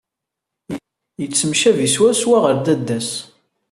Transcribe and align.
Yettemcabi 1.21 1.87
swaswa 1.93 2.37
ɣer 2.43 2.55
dadda-s. 2.65 3.11